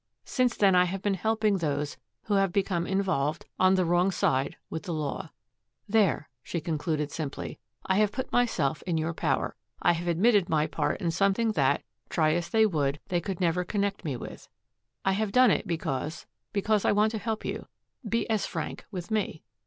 [0.25, 4.57] Since then I have been helping those who have become involved, on the wrong side,
[4.67, 5.29] with the law.
[5.87, 9.55] There," she concluded simply, "I have put myself in your power.
[9.79, 13.63] I have admitted my part in something that, try as they would, they could never
[13.63, 14.49] connect me with.
[15.05, 17.67] I have done it because because I want to help you.
[18.09, 19.43] Be as frank with me."